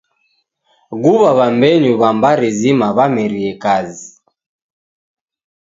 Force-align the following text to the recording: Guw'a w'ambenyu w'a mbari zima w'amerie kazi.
Guw'a 1.01 1.31
w'ambenyu 1.37 1.91
w'a 2.01 2.09
mbari 2.17 2.49
zima 2.59 2.87
w'amerie 2.97 3.51
kazi. 3.63 4.07